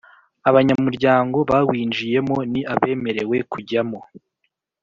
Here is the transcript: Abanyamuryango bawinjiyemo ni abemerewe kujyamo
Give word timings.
Abanyamuryango 0.49 1.37
bawinjiyemo 1.49 2.35
ni 2.51 2.61
abemerewe 2.73 3.37
kujyamo 3.51 3.99